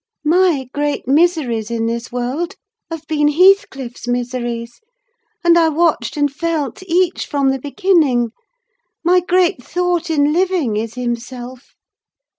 [0.25, 2.55] My great miseries in this world
[2.89, 4.79] have been Heathcliff's miseries,
[5.43, 8.31] and I watched and felt each from the beginning:
[9.03, 11.75] my great thought in living is himself.